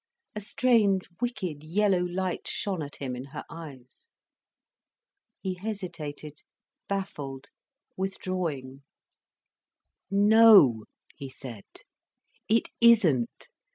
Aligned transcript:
A 0.35 0.41
strange, 0.41 1.07
wicked 1.21 1.63
yellow 1.63 1.99
light 2.03 2.47
shone 2.47 2.81
at 2.81 2.95
him 2.95 3.15
in 3.15 3.25
her 3.25 3.45
eyes. 3.51 4.09
He 5.39 5.53
hesitated, 5.53 6.41
baffled, 6.89 7.49
withdrawing. 7.95 8.81
"No," 10.09 10.85
he 11.15 11.29
said, 11.29 11.65
"it 12.49 12.69
isn't. 12.81 13.47